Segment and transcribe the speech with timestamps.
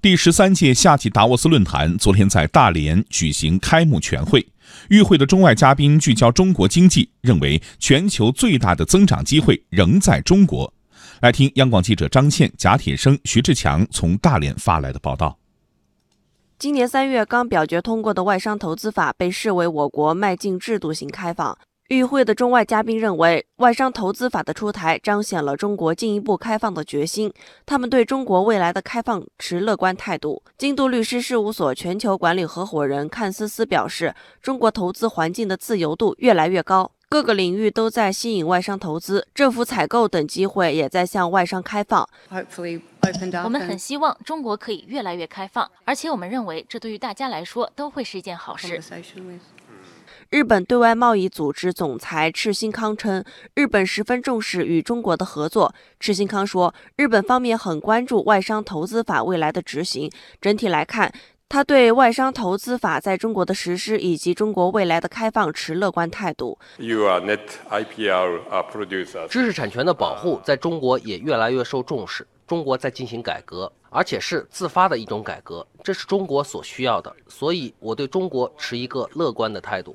[0.00, 4.46] 第十三届夏季达沃斯论坛昨天在大连举行开幕全会，
[4.90, 10.72] 与会的中外嘉宾聚焦中国经济，认为全球最大的增长机会仍在中国。
[11.20, 15.36] 来听央广记者张倩、贾铁生、徐志强从大连发来的报道。
[16.60, 21.58] 今年三月刚表决通过的外商投资法被视为我国迈进制度型开放。
[21.88, 27.32] 与会的中外嘉宾认为，外商投资法的出台彰显了中国进一步开放的决心。
[27.64, 30.42] 他们对中国未来的开放持乐观态度。
[30.58, 42.06] 京都律师事务所全球管理合伙人阚思思表示，中国投资环境的自由度越来越高，各个领域都在吸引外商投资，政府采购等机会也在向外商开放。
[43.42, 48.78] 我们很希望中国可以越来越开放，而且我们认为这对于大家来说都会是一件好事。
[50.30, 53.24] 日本对外贸易组织总裁赤新康称，
[53.54, 55.74] 日本十分重视与中国的合作。
[55.98, 60.10] 赤新康说，日本方面很关注外商投资法未来的执行。
[60.38, 61.10] 整体来看，
[61.48, 66.58] 他对外商投资法在中国的实施以及中国未来的开放持乐观态度。
[69.30, 72.26] 知识产权的保护在中国也越来越受重视。
[72.48, 79.94] 中国在进行改革，而且是自发的一种改革，这是中国所需要的，所以我对中国持一个乐观的态度。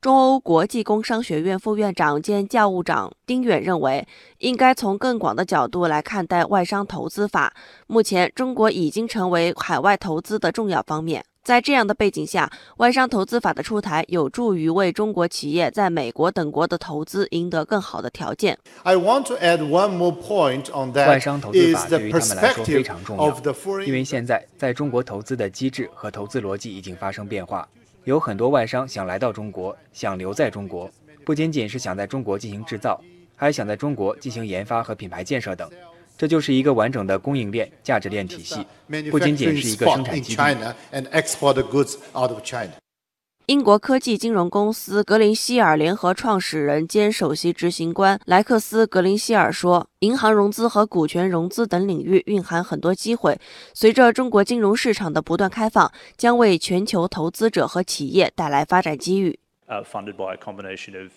[0.00, 4.06] 中欧国际工商学院副院长兼教务长丁远认为，
[4.38, 7.54] 应该从更广的角度来看待外商投资法。
[7.86, 11.24] 目前，中国已经成为海外投资的重要方面。
[11.44, 18.58] 在这样的背景下，外商投资法的出台有助于为中国企业在美国等国的投资赢得更好的条件。
[18.84, 18.92] 外
[21.18, 23.34] 商投资法对于他们来说非常重要，
[23.86, 27.66] 因为现在在中国投资的机制和投资逻辑已经发生变化，
[28.04, 30.90] 有很多外商想来到中国，想留在中国，
[31.24, 33.00] 不仅仅是想在中国进行制造，
[33.34, 35.70] 还想在中国进行研发和品牌建设等。
[36.18, 38.66] 这就是一个完整的供应链、价值链体系，
[39.08, 40.42] 不仅仅是一个生产基地。
[43.46, 53.40] 英国科技金融公司格林希尔联合创始人兼首席执行官莱克斯·格林希尔说：“银行融资和股权融资等领域蕴含很多机会，
[53.72, 59.38] 随着中国金融市场的不断开放，将为全球投资者和企业带来发展机遇。”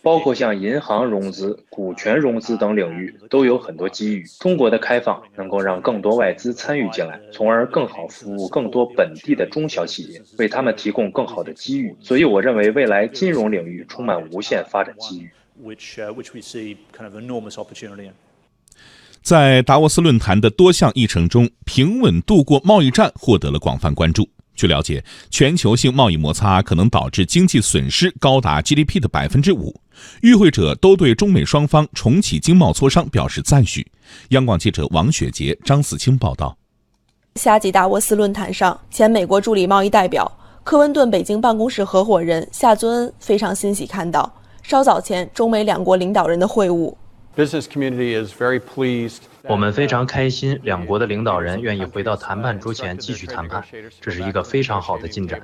[0.02, 4.26] 包括像银行融资、股权融资等领域都有很多机遇。
[4.40, 11.96] 中国的开放能够让更多外资参与进来，从而更好服务更多本地的中小企业，为他们提供更好的机遇。
[12.02, 15.32] 所以，我认为未来金融领域充满无限发展机遇。
[19.22, 24.28] 在达沃斯论坛的多项议程中，平稳度过贸易战获得了广泛关注。
[24.56, 29.82] 据了解，全球性贸易摩擦可能导致经济损失高达 GDP 的百分之五。
[30.22, 33.86] 与会者都对中美双方重启经贸磋商表示赞许。
[34.30, 36.58] 央广记者王雪杰、张子清报道。
[37.36, 40.30] 夏季达沃斯论坛上，前美国助理贸易代表、
[40.64, 44.32] 科温顿北京办公室合伙人夏尊恩非常欣喜看到
[44.64, 46.94] 稍早前中美两国领导人的会晤。
[49.48, 53.64] 我们非常开心，两国的领导人愿意回到谈判桌前继续谈判，
[54.02, 55.40] 这是一个非常好的进展。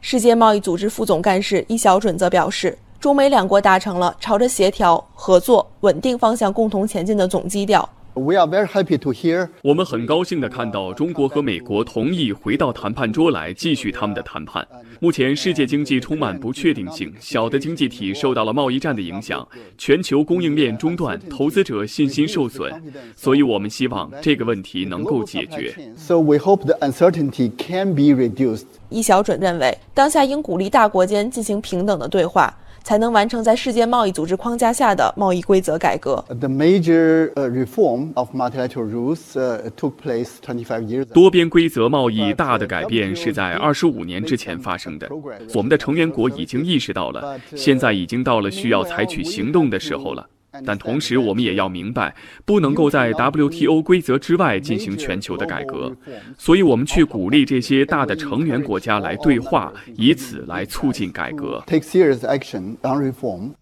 [0.00, 7.86] 世界贸易组织副总干事易小准则表示，中美两国达成了朝着协调、合作、稳定方向共同前进的总基调。
[8.16, 9.48] We are very happy to hear。
[9.62, 14.64] 我们很高兴地看到中国和美国同意回到谈判桌来继续他们的谈判。
[15.00, 22.72] 目前世界经济充满不确定性，小的经济体受到了贸易战的影响，全球供应链中断，投资者信心受损，
[23.16, 25.74] 所以我们希望这个问题能够解决。
[25.96, 28.66] So we hope the uncertainty can be reduced。
[28.94, 32.54] 易小准认为，当下应鼓励大国间进行平等的对话。
[32.84, 36.22] 才能完成在世界贸易组织框架下的贸易规则改革。
[36.28, 39.32] The major reform of multilateral rules
[39.78, 41.06] took place 25 years.
[41.06, 45.08] 多边规则贸易大的改变是在二十五年之前发生的。
[45.54, 50.28] 我们的成员国已经意识到了，现在已经到了需要采取行动的时候了。
[50.64, 55.96] 但同时，我们也要明白，不能够在 WTO 规则之外进行全球的改革，
[56.36, 61.62] 所以我们去鼓励这些大的成员国家来对话，以此来促进改革。
[61.66, 63.52] Take serious action on reform.